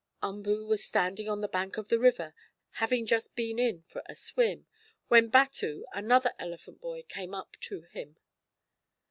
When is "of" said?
1.77-1.89